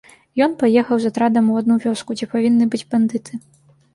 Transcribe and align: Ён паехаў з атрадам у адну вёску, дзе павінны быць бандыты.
Ён 0.45 0.53
паехаў 0.61 0.97
з 1.03 1.09
атрадам 1.13 1.51
у 1.51 1.59
адну 1.61 1.75
вёску, 1.85 2.17
дзе 2.21 2.27
павінны 2.33 2.65
быць 2.75 2.83
бандыты. 2.95 3.41